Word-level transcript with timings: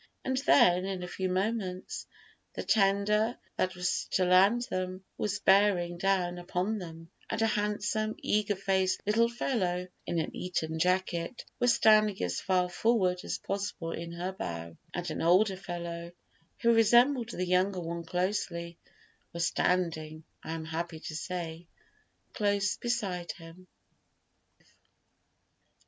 And 0.25 0.35
then, 0.47 0.83
in 0.85 1.03
a 1.03 1.07
few 1.07 1.29
moments, 1.29 2.07
the 2.55 2.63
tender 2.63 3.37
that 3.57 3.75
was 3.75 4.07
to 4.13 4.25
land 4.25 4.63
them 4.63 5.03
was 5.15 5.37
bearing 5.37 5.99
down 5.99 6.39
upon 6.39 6.79
them, 6.79 7.11
and 7.29 7.39
a 7.39 7.45
handsome, 7.45 8.15
eager 8.17 8.55
faced 8.55 9.03
little 9.05 9.29
fellow, 9.29 9.87
in 10.07 10.17
an 10.17 10.35
Eton 10.35 10.79
jacket, 10.79 11.45
was 11.59 11.75
standing 11.75 12.19
as 12.23 12.41
far 12.41 12.67
forward 12.67 13.19
as 13.23 13.37
possible 13.37 13.91
in 13.91 14.11
her 14.13 14.31
bow, 14.31 14.75
and 14.91 15.11
an 15.11 15.21
older 15.21 15.55
fellow, 15.55 16.11
who 16.63 16.73
resembled 16.73 17.29
the 17.29 17.45
younger 17.45 17.79
one 17.79 18.03
closely, 18.03 18.79
was 19.33 19.45
standing, 19.45 20.23
I 20.43 20.53
am 20.53 20.65
happy 20.65 20.99
to 20.99 21.15
say, 21.15 21.67
close 22.33 22.75
beside 22.75 23.33
him. 23.33 23.67